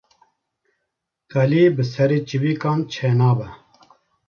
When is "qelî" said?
1.31-1.63